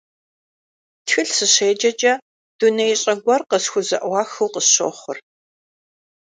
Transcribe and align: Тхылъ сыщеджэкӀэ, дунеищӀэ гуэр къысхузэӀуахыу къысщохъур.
Тхылъ 1.05 1.33
сыщеджэкӀэ, 1.37 2.13
дунеищӀэ 2.57 3.13
гуэр 3.23 3.41
къысхузэӀуахыу 3.49 4.51
къысщохъур. 4.53 5.17